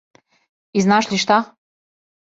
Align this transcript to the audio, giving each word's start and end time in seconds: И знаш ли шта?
И 0.77 0.83
знаш 0.85 1.11
ли 1.11 1.21
шта? 1.25 1.39